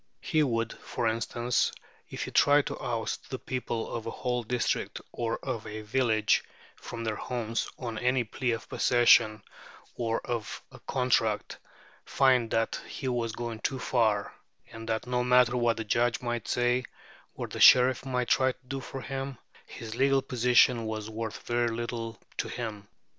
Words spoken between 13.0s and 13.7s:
was going